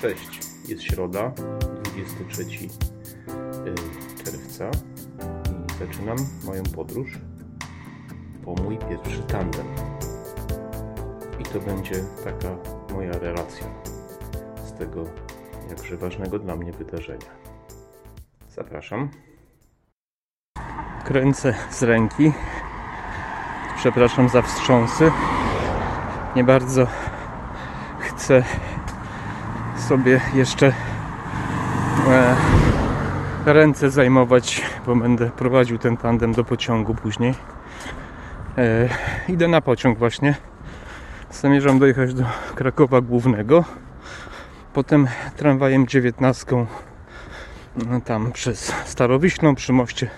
[0.00, 1.32] Cześć, jest środa,
[1.82, 2.46] 23 y,
[4.24, 4.70] czerwca
[5.50, 7.18] i zaczynam moją podróż
[8.44, 9.66] po mój pierwszy tandem.
[11.40, 11.94] I to będzie
[12.24, 12.56] taka
[12.94, 13.66] moja relacja
[14.64, 15.04] z tego
[15.70, 17.30] jakże ważnego dla mnie wydarzenia.
[18.48, 19.10] Zapraszam.
[21.04, 22.32] Kręcę z ręki.
[23.76, 25.12] Przepraszam za wstrząsy.
[26.36, 26.86] Nie bardzo
[28.00, 28.44] chcę
[29.90, 30.72] sobie jeszcze
[32.08, 32.36] e,
[33.46, 37.34] ręce zajmować, bo będę prowadził ten tandem do pociągu później.
[38.58, 38.88] E,
[39.28, 40.34] idę na pociąg właśnie.
[41.30, 43.64] Zamierzam dojechać do Krakowa Głównego.
[44.72, 46.66] Potem tramwajem 19
[47.76, 50.10] no, tam przez Starowiślą przy moście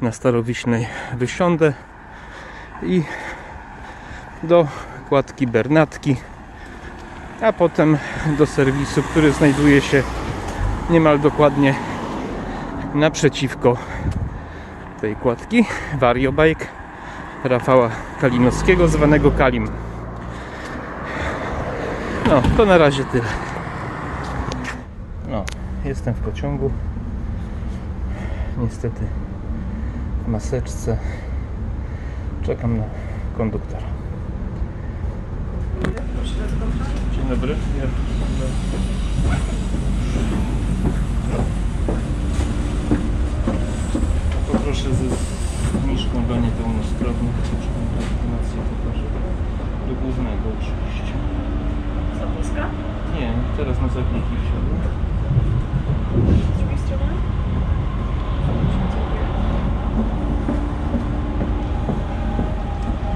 [0.00, 0.86] na Starowiśnej
[1.16, 1.72] wysiądę
[2.82, 3.02] i
[4.42, 4.68] do
[5.08, 6.16] kładki Bernatki
[7.40, 7.98] a potem
[8.38, 10.02] do serwisu, który znajduje się
[10.90, 11.74] niemal dokładnie
[12.94, 13.76] naprzeciwko
[15.00, 15.64] tej kładki
[15.98, 16.66] Variobike
[17.44, 19.68] Rafała Kalinowskiego, zwanego Kalim.
[22.28, 23.24] No, to na razie tyle.
[25.28, 25.44] No,
[25.84, 26.70] jestem w pociągu.
[28.58, 29.00] Niestety
[30.24, 30.96] w maseczce.
[32.42, 32.84] Czekam na
[33.36, 33.95] konduktora.
[37.26, 37.56] Dzień dobry.
[44.52, 45.08] Poproszę ze
[45.80, 47.34] zniżką dla niepełnosprawnych.
[47.98, 49.04] Legitymację pokażę.
[49.88, 51.14] Do głównego oczywiście.
[52.20, 52.66] Zapłuska?
[53.18, 54.80] Nie, teraz na zabiegi wsiadłem.
[56.54, 57.12] Z drugiej strony?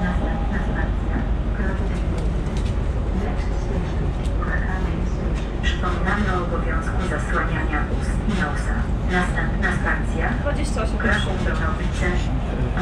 [0.03, 1.15] Następna stacja
[1.57, 1.91] Kraków
[3.23, 3.95] Next Station
[4.43, 8.75] Krakowia Station Przypominamy o obowiązku zasłaniania ust i nosa.
[9.11, 12.07] Następna stacja 28 Kraków Donowice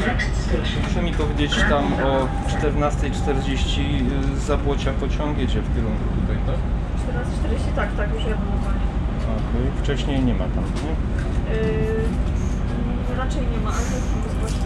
[0.06, 2.28] Next Station Proszę mi powiedzieć tam o
[3.26, 3.80] 14.40
[4.36, 6.56] y, Zabłocia pociąg jedzie w kierunku tutaj, tak?
[6.56, 8.86] 14.40, tak, tak, już jadę normalnie.
[9.36, 10.90] Okej, wcześniej nie ma tam, nie?
[11.56, 14.56] Yy, raczej nie ma, ale to jest.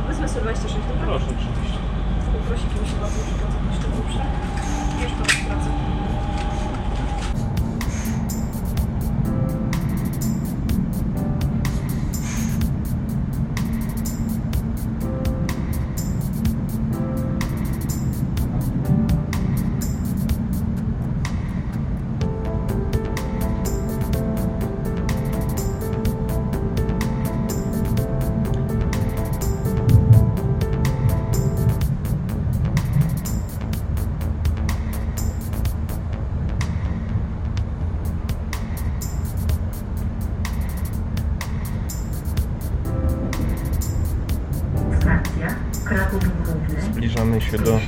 [0.00, 1.06] Yy, Wezmę sobie 26, dobra?
[1.06, 1.78] Proszę, oczywiście.
[2.32, 4.20] Poprosić, żeby się bardzo przekazał jeszcze dobrze.
[5.02, 5.93] Już pan pracę.
[46.92, 47.78] Zbliżamy się do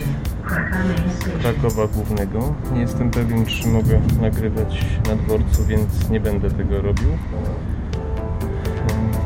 [1.41, 2.55] Krakowa Głównego.
[2.75, 7.09] Nie jestem pewien, czy mogę nagrywać na dworcu, więc nie będę tego robił.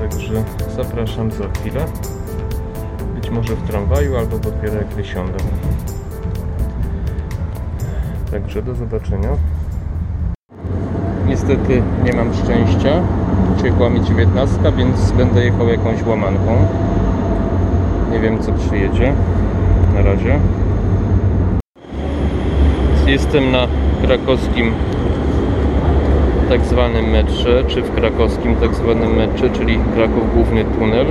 [0.00, 0.44] Także
[0.76, 1.84] zapraszam za chwilę.
[3.14, 5.38] Być może w tramwaju, albo dopiero jak wysiądę.
[8.30, 9.28] Także do zobaczenia.
[11.26, 13.02] Niestety nie mam szczęścia.
[13.56, 16.66] Przyjechała mi 19, więc będę jechał jakąś łamanką.
[18.10, 19.12] Nie wiem co przyjedzie.
[19.94, 20.38] Na razie.
[23.06, 23.66] Jestem na
[24.02, 24.72] krakowskim
[26.48, 31.06] tak zwanym metrze, czy w krakowskim tak zwanym metrze, czyli Kraków Główny Tunel.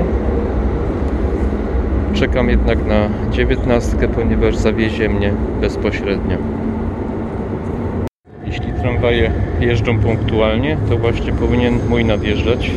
[2.13, 6.37] Czekam jednak na 19, ponieważ zawiezie mnie bezpośrednio.
[8.45, 12.71] Jeśli tramwaje jeżdżą punktualnie, to właśnie powinien mój nadjeżdżać.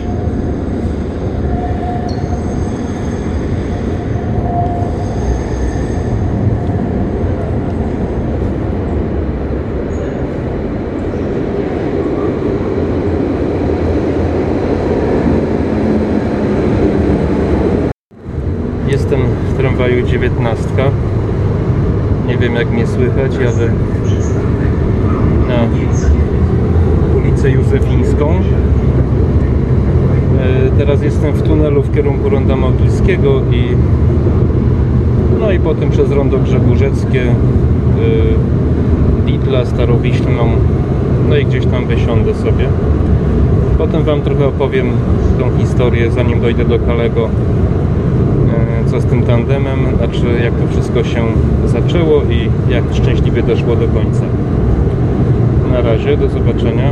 [19.12, 20.68] Jestem w tramwaju 19.
[22.28, 23.72] Nie wiem jak mnie słychać, jadę
[25.48, 25.54] na
[27.18, 28.30] ulicę Józefińską.
[28.30, 28.32] E,
[30.78, 33.64] Teraz jestem w tunelu w kierunku Ronda Małtyckiego i
[35.40, 37.34] no i potem przez Rondo Grzegórzeckie, e,
[39.26, 40.46] Ditla, Starowiślną,
[41.28, 42.64] no i gdzieś tam wysiądę sobie.
[43.78, 44.86] Potem Wam trochę opowiem
[45.38, 47.28] tą historię, zanim dojdę do Kalego,
[48.92, 51.24] co z tym tandemem, znaczy jak to wszystko się
[51.66, 54.22] zaczęło i jak szczęśliwie doszło do końca.
[55.72, 56.90] Na razie, do zobaczenia.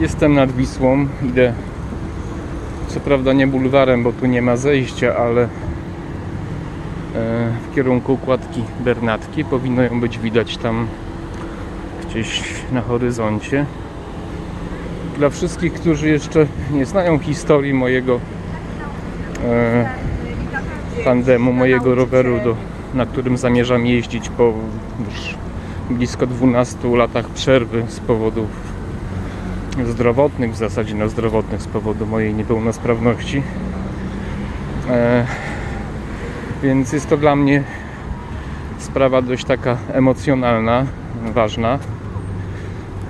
[0.00, 1.52] Jestem nad Wisłą, idę
[2.88, 5.48] co prawda nie bulwarem, bo tu nie ma zejścia, ale e,
[7.70, 9.44] w kierunku kładki Bernatki.
[9.44, 10.86] Powinno ją być widać tam
[12.04, 12.42] gdzieś
[12.72, 13.66] na horyzoncie.
[15.18, 18.20] Dla wszystkich, którzy jeszcze nie znają historii mojego
[19.44, 19.88] e,
[21.04, 22.56] tandemu, mojego roweru, do,
[22.94, 24.52] na którym zamierzam jeździć po
[25.04, 25.34] już
[25.90, 28.69] blisko 12 latach przerwy z powodów
[29.86, 33.42] zdrowotnych, w zasadzie no zdrowotnych z powodu mojej niepełnosprawności.
[34.90, 35.26] E,
[36.62, 37.64] więc jest to dla mnie
[38.78, 40.86] sprawa dość taka emocjonalna,
[41.34, 41.78] ważna.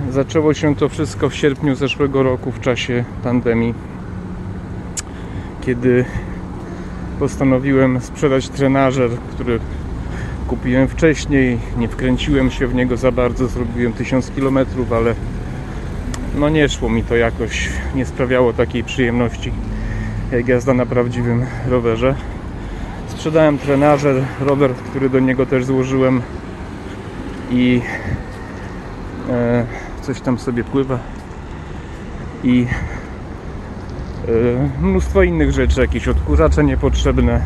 [0.09, 3.73] Zaczęło się to wszystko w sierpniu zeszłego roku w czasie pandemii,
[5.61, 6.05] kiedy
[7.19, 9.59] postanowiłem sprzedać trenażer, który
[10.47, 11.59] kupiłem wcześniej.
[11.77, 14.57] Nie wkręciłem się w niego za bardzo, zrobiłem 1000 km,
[14.95, 15.15] ale
[16.35, 19.51] no nie szło mi to jakoś, nie sprawiało takiej przyjemności
[20.31, 22.15] jak jazda na prawdziwym rowerze.
[23.07, 26.21] Sprzedałem trenażer, rower, który do niego też złożyłem
[27.51, 27.81] i
[29.29, 29.65] e,
[30.01, 30.99] coś tam sobie pływa
[32.43, 32.67] i
[34.27, 37.41] e, mnóstwo innych rzeczy, jakieś odkurzacze niepotrzebne,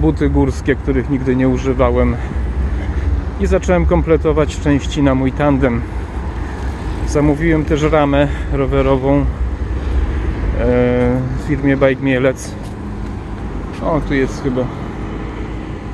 [0.00, 2.16] buty górskie, których nigdy nie używałem
[3.40, 5.82] i zacząłem kompletować części na mój tandem
[7.16, 9.24] Zamówiłem też ramę rowerową e,
[11.38, 12.54] w firmie Bike Mielec.
[13.82, 14.64] O, tu jest chyba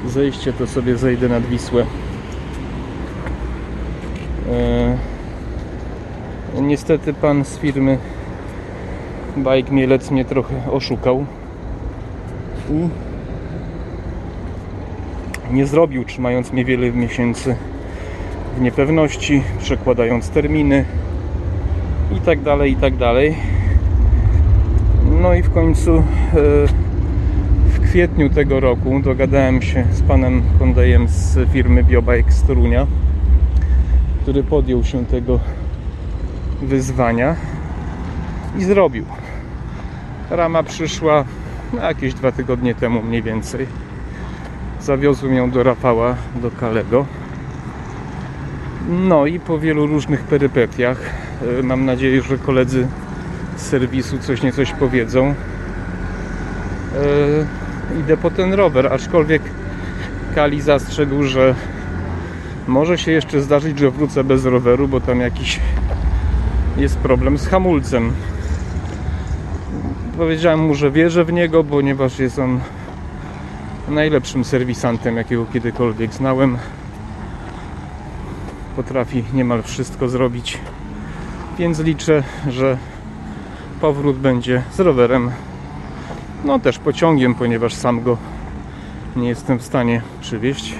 [0.06, 1.86] zejście, to sobie zejdę nad Wisłę.
[4.50, 4.96] E,
[6.62, 7.98] niestety pan z firmy
[9.36, 11.26] Bike Mielec mnie trochę oszukał
[12.70, 12.88] i
[15.54, 17.56] nie zrobił, trzymając mnie wiele miesięcy
[18.56, 20.84] w niepewności, przekładając terminy
[22.16, 23.36] i tak dalej, i tak dalej.
[25.20, 26.02] No i w końcu e,
[27.66, 32.86] w kwietniu tego roku dogadałem się z panem Kondejem z firmy Biobike z Torunia,
[34.22, 35.40] który podjął się tego
[36.62, 37.36] wyzwania
[38.58, 39.04] i zrobił.
[40.30, 41.24] Rama przyszła
[41.72, 43.66] no, jakieś dwa tygodnie temu mniej więcej.
[44.80, 47.06] Zawiozłem ją do Rafała, do Kalego.
[48.92, 50.98] No i po wielu różnych perypetiach,
[51.58, 52.86] e, mam nadzieję, że koledzy
[53.56, 55.26] z serwisu coś nie coś powiedzą.
[55.26, 55.34] E,
[58.00, 59.42] idę po ten rower, aczkolwiek
[60.34, 61.54] Kali zastrzegł, że
[62.68, 65.60] może się jeszcze zdarzyć, że wrócę bez roweru, bo tam jakiś
[66.76, 68.12] jest problem z hamulcem.
[70.18, 72.60] Powiedziałem mu, że wierzę w niego, ponieważ jest on
[73.88, 76.58] najlepszym serwisantem, jakiego kiedykolwiek znałem
[78.76, 80.58] potrafi niemal wszystko zrobić.
[81.58, 82.78] Więc liczę, że
[83.80, 85.30] powrót będzie z rowerem,
[86.44, 88.16] no też pociągiem, ponieważ sam go
[89.16, 90.74] nie jestem w stanie przywieźć.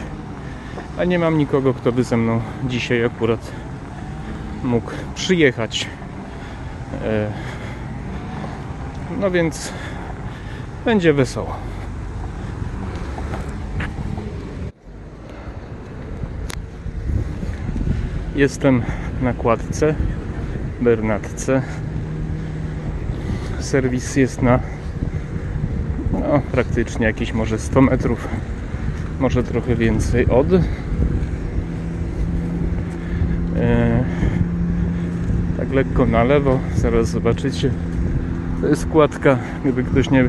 [0.99, 3.53] A nie mam nikogo, kto by ze mną dzisiaj akurat
[4.65, 5.87] mógł przyjechać.
[7.05, 7.33] E,
[9.21, 9.73] no więc
[10.85, 11.57] będzie wesoło.
[18.37, 18.83] Jestem
[19.23, 19.95] na kładce,
[20.81, 21.63] Bernatce.
[23.61, 24.61] Serwis jest na
[26.13, 28.29] no, praktycznie jakieś może 100 metrów,
[29.21, 30.47] może trochę więcej od.
[33.57, 34.05] E,
[35.57, 37.71] tak lekko na lewo, zaraz zobaczycie.
[38.61, 40.29] To jest kładka, gdyby ktoś nie,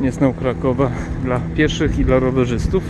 [0.00, 0.90] nie znał Krakowa,
[1.24, 2.82] dla pieszych i dla rowerzystów.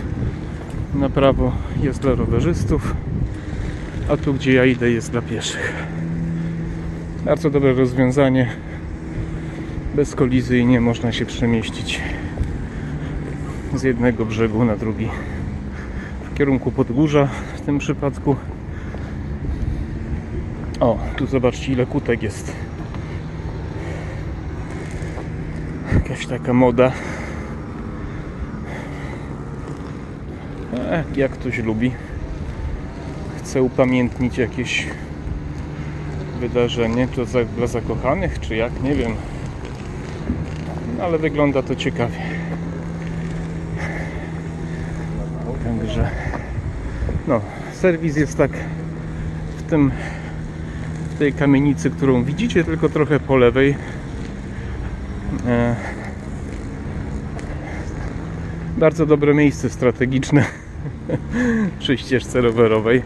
[0.95, 2.95] Na prawo jest dla rowerzystów,
[4.09, 5.73] a tu gdzie ja idę jest dla pieszych.
[7.25, 8.49] Bardzo dobre rozwiązanie.
[9.95, 12.01] Bezkolizyjnie można się przemieścić
[13.75, 15.09] z jednego brzegu na drugi
[16.25, 18.37] w kierunku Podgórza w tym przypadku.
[20.81, 22.53] O, tu zobaczcie ile kutek jest.
[25.95, 26.93] Jakaś taka moda.
[30.75, 31.93] E, jak ktoś lubi.
[33.47, 34.87] Chce upamiętnić jakieś
[36.41, 39.13] wydarzenie, to za, dla zakochanych, czy jak, nie wiem.
[40.99, 42.19] No, ale wygląda to ciekawie.
[45.65, 46.11] Także,
[47.29, 47.41] no,
[47.73, 48.51] serwis jest tak
[49.59, 49.91] w tym,
[51.15, 53.75] w tej kamienicy, którą widzicie, tylko trochę po lewej.
[55.47, 55.77] E,
[58.79, 60.45] bardzo dobre miejsce strategiczne
[61.79, 63.03] przy ścieżce rowerowej.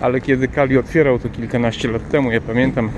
[0.00, 2.90] Ale kiedy Kali otwierał to kilkanaście lat temu, ja pamiętam,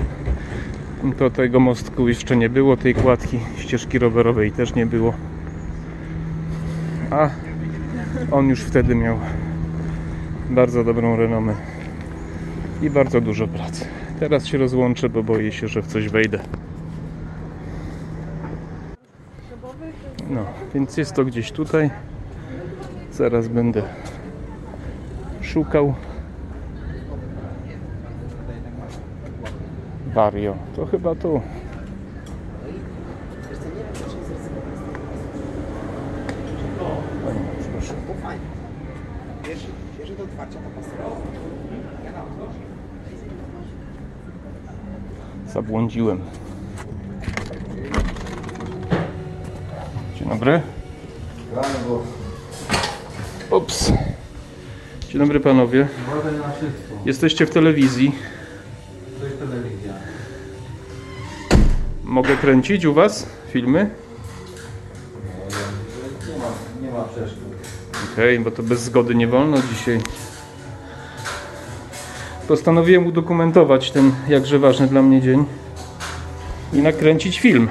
[1.17, 5.13] to tego mostku jeszcze nie było, tej kładki, ścieżki rowerowej też nie było.
[7.09, 7.29] A
[8.31, 9.19] on już wtedy miał
[10.49, 11.55] bardzo dobrą renomę
[12.81, 13.85] i bardzo dużo pracy.
[14.19, 16.39] Teraz się rozłączę, bo boję się, że w coś wejdę.
[20.29, 21.89] No, więc jest to gdzieś tutaj.
[23.11, 23.83] Zaraz będę
[25.41, 25.93] szukał.
[30.13, 30.55] Vario.
[30.75, 31.41] To chyba tu.
[37.71, 37.93] Proszę.
[45.47, 46.21] Zabłądziłem.
[50.15, 50.61] Dzień dobry.
[53.51, 53.91] Ups.
[55.09, 55.87] Dzień dobry panowie.
[57.05, 58.32] Jesteście w telewizji.
[62.13, 63.89] Mogę kręcić u was filmy?
[66.27, 66.45] Nie ma,
[66.81, 67.43] nie ma przeszkód.
[68.13, 70.01] Okej, bo to bez zgody nie wolno dzisiaj.
[72.47, 75.45] Postanowiłem udokumentować ten jakże ważny dla mnie dzień
[76.73, 77.69] i nakręcić film.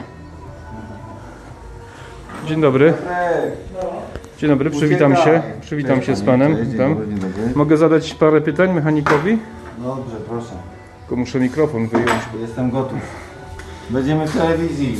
[2.46, 2.94] Dzień dobry.
[4.38, 5.42] Dzień dobry, przywitam się.
[5.60, 6.70] Przywitam się z panem.
[6.70, 6.96] Witam.
[7.54, 9.38] Mogę zadać parę pytań mechanikowi?
[9.78, 10.54] Dobrze, proszę.
[11.00, 12.22] Tylko muszę mikrofon wyjąć.
[12.40, 13.31] Jestem gotów.
[13.92, 14.96] Będziemy w telewizji.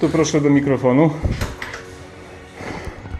[0.00, 1.10] Tu proszę do mikrofonu.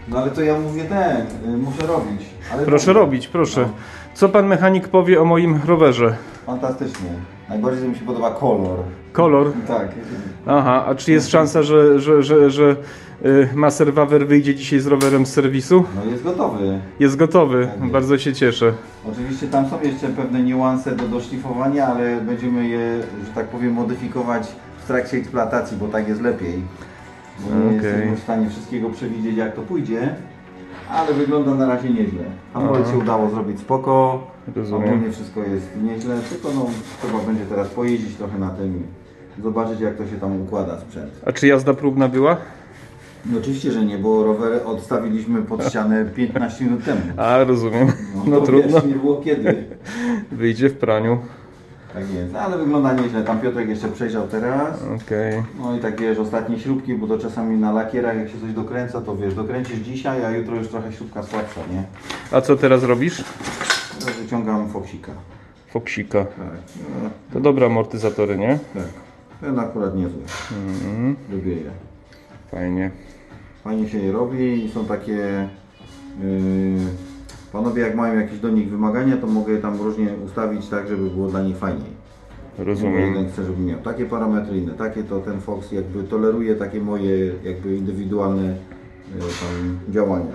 [0.07, 2.21] No ale to ja mówię ten, y, muszę robić.
[2.53, 3.69] Ale Proszę robić, proszę.
[4.17, 6.15] Co pan mechanik powie o moim rowerze?
[6.45, 7.09] fantastycznie.
[7.49, 8.79] Najbardziej mi się podoba kolor.
[9.13, 9.51] Kolor.
[9.67, 9.87] Tak.
[10.47, 12.75] Aha, a czy jest szansa, że, że, że, że
[13.25, 15.83] y, Maser Wawer wyjdzie dzisiaj z rowerem z serwisu?
[16.05, 16.79] No jest gotowy.
[16.99, 17.91] Jest gotowy, Tak jest.
[17.91, 18.73] bardzo się cieszę.
[19.11, 24.47] Oczywiście tam są jeszcze pewne niuanse do doszlifowania, ale będziemy je, że tak powiem, modyfikować
[24.83, 26.61] w trakcie eksploatacji, bo tak jest lepiej.
[27.39, 27.75] Bo nie Okej.
[27.75, 30.15] jesteśmy w stanie wszystkiego przewidzieć jak to pójdzie,
[30.91, 32.23] ale wygląda na razie nieźle.
[32.53, 34.23] Hamulec się udało zrobić spoko,
[34.55, 34.89] Rozumiem.
[34.89, 36.65] ogólnie wszystko jest nieźle, tylko no,
[37.01, 38.83] trzeba będzie teraz pojeździć trochę na tym
[39.39, 41.11] i zobaczyć jak to się tam układa sprzęt.
[41.25, 42.37] A czy jazda próbna była?
[43.25, 47.01] No oczywiście, że nie, bo rower odstawiliśmy pod ścianę 15 minut temu.
[47.17, 47.87] A, rozumiem.
[48.25, 48.81] No to trudno.
[48.81, 49.63] Wiesz, nie było kiedy.
[50.31, 51.17] Wyjdzie w praniu.
[51.99, 53.23] Tak jest, ale wygląda nieźle.
[53.23, 54.83] Tam Piotrek jeszcze przejrzał teraz.
[54.83, 55.43] Okej.
[55.59, 59.01] No i tak wiesz, ostatnie śrubki, bo to czasami na lakierach jak się coś dokręca,
[59.01, 61.83] to wiesz, dokręcisz dzisiaj, a jutro już trochę śrubka słabsza, nie?
[62.31, 63.23] A co teraz robisz?
[63.99, 65.11] Teraz wyciągam foksika.
[65.67, 66.25] Foksika.
[66.25, 66.35] Tak,
[67.03, 68.59] no, To dobre amortyzatory, nie?
[68.73, 68.83] tak.
[69.41, 70.21] Ten akurat niezły.
[70.67, 71.15] Mhm.
[71.31, 71.71] Lubię je.
[72.51, 72.91] Fajnie.
[73.63, 75.47] Fajnie się je robi i są takie...
[76.23, 77.06] Yy,
[77.51, 81.09] panowie jak mają jakieś do nich wymagania, to mogę je tam różnie ustawić tak, żeby
[81.09, 81.97] było dla nich fajniej.
[82.57, 83.01] Rozumiem.
[83.13, 87.31] Jeden chce, żebym miał takie parametry, inne takie, to ten Fox jakby toleruje takie moje
[87.43, 90.31] jakby indywidualne e, tam działania.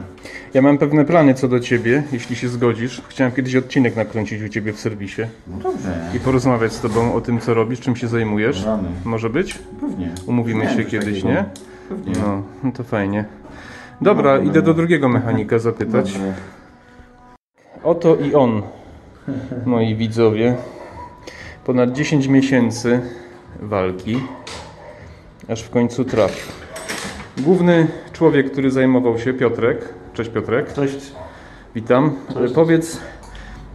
[0.55, 3.03] Ja mam pewne plany co do ciebie, jeśli się zgodzisz.
[3.09, 6.01] Chciałem kiedyś odcinek nakręcić u ciebie w serwisie No dobrze.
[6.17, 8.65] i porozmawiać z tobą o tym, co robisz, czym się zajmujesz.
[8.65, 8.89] Rany.
[9.05, 9.59] Może być?
[9.81, 10.09] Pewnie.
[10.27, 11.29] Umówimy się kiedyś, takiego.
[11.29, 11.45] nie?
[11.89, 12.13] Pewnie.
[12.23, 13.25] No, no to fajnie.
[14.01, 14.75] Dobra, No, idę do no.
[14.77, 16.13] drugiego mechanika zapytać.
[16.13, 16.35] Dobrze.
[17.85, 18.63] Oto i on,
[19.67, 20.55] moi widzowie.
[21.65, 23.01] Ponad 10 miesięcy
[23.61, 24.17] walki,
[25.49, 26.53] aż w końcu trafił.
[27.39, 29.89] Główny człowiek, który zajmował się, Piotrek.
[30.13, 30.73] Cześć Piotrek.
[30.73, 31.13] Cześć.
[31.75, 32.13] Witam.
[32.55, 33.01] Powiedz,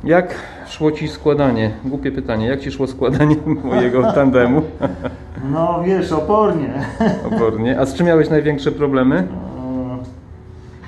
[0.03, 0.35] jak
[0.67, 1.71] szło Ci składanie?
[1.85, 2.47] Głupie pytanie.
[2.47, 4.61] Jak Ci szło składanie mojego tandemu?
[5.51, 6.85] No wiesz, opornie.
[7.25, 7.79] Opornie.
[7.79, 9.27] A z czym miałeś największe problemy?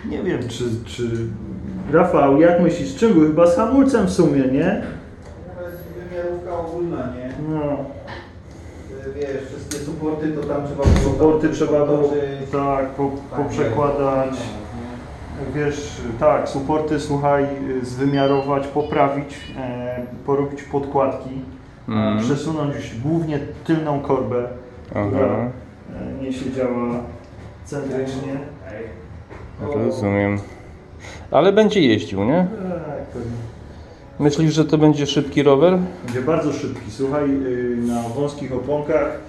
[0.06, 1.04] E, Nie wiem, czy, czy...
[1.94, 3.28] Rafał, jak myślisz, czym był?
[3.28, 4.82] Chyba z hamulcem w sumie, nie?
[5.58, 7.32] To jest wymiarówka ogólna, nie?
[7.50, 7.78] No,
[9.16, 11.32] Wiesz, wszystkie supporty to tam trzeba było...
[11.32, 12.14] porty trzeba było
[12.52, 14.34] tak, po, Tak, poprzekładać.
[15.56, 17.46] Wiesz, tak, suporty, słuchaj,
[17.82, 21.42] zwymiarować, poprawić, e, porobić podkładki,
[21.90, 24.48] e, przesunąć głównie tylną korbę,
[24.90, 25.50] która Aha.
[26.20, 26.90] e, nie siedziała
[27.66, 28.34] centrycznie.
[29.62, 30.40] Rozumiem.
[31.32, 32.48] Ale będzie jeździł, nie?
[34.20, 35.78] Myślisz, że to będzie szybki rower?
[36.06, 36.92] Będzie bardzo szybki.
[36.92, 39.20] Słuchaj, yy, na wąskich oponkach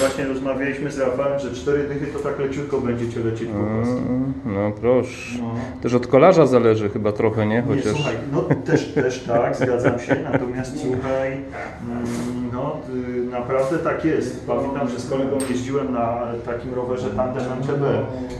[0.00, 3.96] właśnie rozmawialiśmy z Rafałem, że cztery dychy to tak leciutko będziecie lecieć po prostu.
[3.98, 5.38] Mm, No proszę.
[5.42, 5.50] No.
[5.82, 7.54] Też od kolarza zależy chyba trochę, nie?
[7.54, 7.92] Nie, Chociaż...
[7.94, 12.04] słuchaj, no też, też tak, zgadzam się, natomiast słuchaj, mm,
[12.52, 12.76] no
[13.18, 14.46] y, naprawdę tak jest.
[14.46, 17.82] Pamiętam, że z kolegą jeździłem na takim rowerze Tandem MTB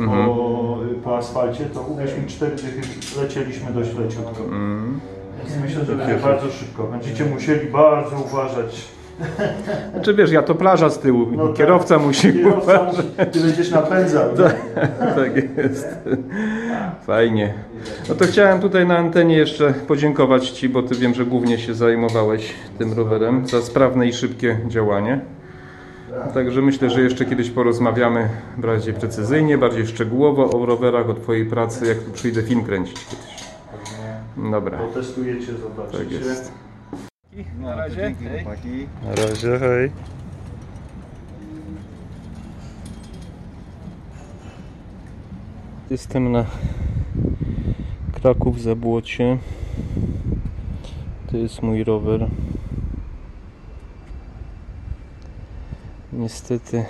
[0.01, 0.27] Mhm.
[0.27, 2.81] po, po asfalcie, to uwierz mi, cztery dychy
[3.23, 4.45] lecieliśmy dość leciutko.
[4.45, 5.01] Mm.
[5.63, 6.85] Myślę, że będzie bardzo szybko.
[6.85, 8.85] Będziecie musieli bardzo uważać.
[9.93, 11.57] Znaczy wiesz, ja to plaża z tyłu, No tak.
[11.57, 12.97] kierowca musi Kierowca uważać.
[12.97, 14.25] musi, ty będziesz napędzał.
[14.33, 14.51] nie?
[15.15, 15.89] Tak jest.
[17.07, 17.55] Fajnie.
[18.09, 21.75] No to chciałem tutaj na antenie jeszcze podziękować Ci, bo Ty wiem, że głównie się
[21.75, 25.21] zajmowałeś tym rowerem za sprawne i szybkie działanie.
[26.35, 31.87] Także myślę, że jeszcze kiedyś porozmawiamy bardziej precyzyjnie, bardziej szczegółowo o rowerach, o Twojej pracy,
[31.87, 33.28] jak tu przyjdę film kręcić kiedyś.
[34.39, 35.99] Dobra, Protestujecie, zobaczycie.
[35.99, 36.53] tak jest.
[37.61, 38.15] Na razie.
[38.15, 38.87] Chłopaki.
[39.05, 39.91] Na razie, hej.
[45.91, 46.45] Jestem na
[48.13, 49.39] Kraków Zabłocie.
[51.31, 52.29] To jest mój rower.
[56.13, 56.85] Niestety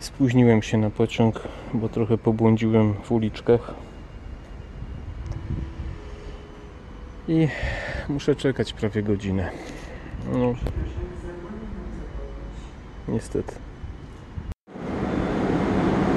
[0.00, 1.40] spóźniłem się na pociąg,
[1.74, 3.74] bo trochę pobłądziłem w uliczkach.
[7.28, 7.48] I
[8.08, 9.50] muszę czekać prawie godzinę.
[10.32, 10.54] No.
[13.08, 13.52] Niestety.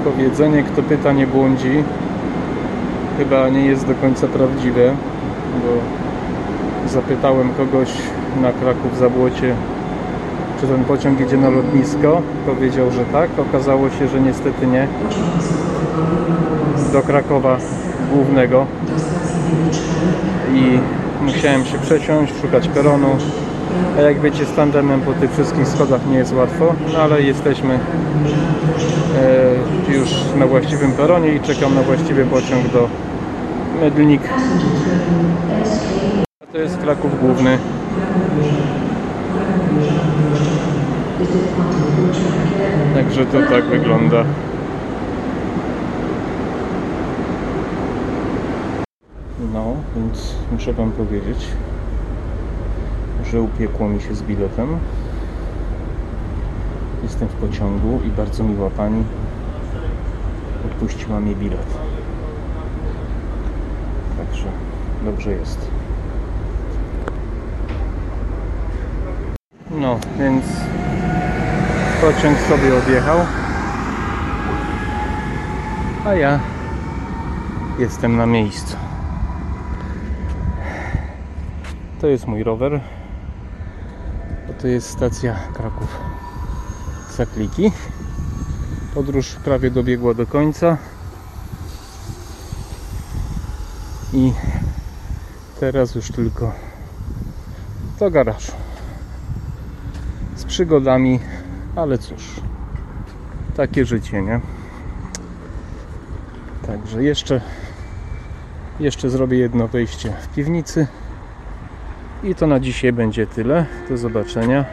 [0.04, 1.84] Powiedzenie, kto pyta, nie błądzi,
[3.18, 4.94] chyba nie jest do końca prawdziwe,
[5.62, 5.78] bo
[6.88, 7.88] zapytałem kogoś
[8.42, 9.54] na Kraków Zabłocie,
[10.60, 12.22] czy ten pociąg idzie na lotnisko.
[12.46, 13.30] Powiedział, że tak.
[13.38, 14.88] Okazało się, że niestety nie.
[16.92, 17.58] Do Krakowa
[18.12, 18.66] głównego.
[20.54, 20.78] I
[21.22, 23.16] musiałem się przesiąść, szukać peronu.
[23.98, 27.74] A jak wiecie, z tandemem po tych wszystkich schodach nie jest łatwo, no ale jesteśmy
[29.88, 32.88] e, już na właściwym peronie i czekam na właściwy pociąg do
[33.80, 34.22] Medlnik.
[36.42, 37.58] A to jest Kraków Główny.
[42.94, 44.24] Także to tak wygląda.
[49.50, 51.46] No, więc muszę Wam powiedzieć,
[53.24, 54.78] że upiekło mi się z biletem.
[57.02, 59.04] Jestem w pociągu i bardzo miła pani
[60.66, 61.66] odpuściła mi bilet.
[64.18, 64.46] Także
[65.04, 65.70] dobrze jest.
[69.70, 70.44] No, więc
[72.00, 73.18] pociąg sobie odjechał.
[76.06, 76.40] A ja
[77.78, 78.81] jestem na miejscu.
[82.02, 82.80] To jest mój rower.
[84.60, 85.98] To jest stacja Kraków
[87.16, 87.72] Zakliki.
[88.94, 90.76] Podróż prawie dobiegła do końca.
[94.12, 94.32] I
[95.60, 96.52] teraz już tylko
[97.98, 98.52] do garażu.
[100.36, 101.20] Z przygodami,
[101.76, 102.40] ale cóż,
[103.56, 104.40] takie życie, nie?
[106.66, 107.40] Także jeszcze,
[108.80, 110.86] jeszcze zrobię jedno wejście w piwnicy.
[112.24, 113.66] I to na dzisiaj będzie tyle.
[113.88, 114.64] Do zobaczenia.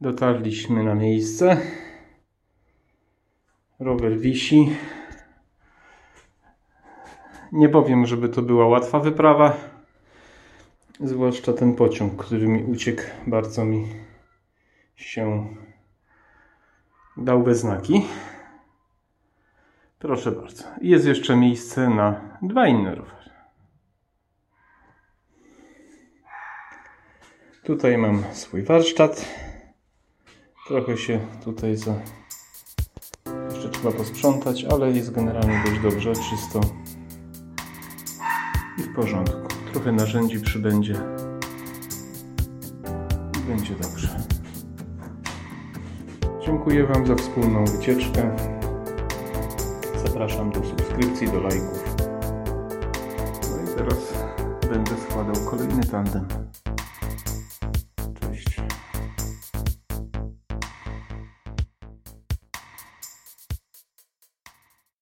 [0.00, 1.60] Dotarliśmy na miejsce.
[3.80, 4.76] Rower wisi.
[7.52, 9.56] Nie powiem, żeby to była łatwa wyprawa.
[11.00, 13.86] Zwłaszcza ten pociąg, który mi uciekł, bardzo mi
[14.96, 15.46] się
[17.16, 18.06] dał we znaki.
[19.98, 20.64] Proszę bardzo.
[20.80, 23.19] Jest jeszcze miejsce na dwa inne rowery.
[27.64, 29.24] Tutaj mam swój warsztat.
[30.68, 31.94] Trochę się tutaj za...
[33.50, 36.60] Jeszcze trzeba posprzątać, ale jest generalnie dość dobrze, czysto
[38.78, 39.48] i w porządku.
[39.72, 40.94] Trochę narzędzi przybędzie
[43.38, 44.08] i będzie dobrze.
[46.46, 48.36] Dziękuję Wam za wspólną wycieczkę.
[50.04, 51.96] Zapraszam do subskrypcji, do lajków.
[53.50, 54.14] No i teraz
[54.70, 56.26] będę składał kolejny tandem.